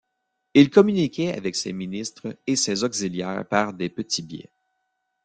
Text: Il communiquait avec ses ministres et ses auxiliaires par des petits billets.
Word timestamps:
Il 0.55 0.71
communiquait 0.71 1.31
avec 1.37 1.55
ses 1.55 1.73
ministres 1.73 2.35
et 2.47 2.55
ses 2.55 2.83
auxiliaires 2.83 3.45
par 3.47 3.71
des 3.71 3.87
petits 3.89 4.23
billets. 4.23 4.49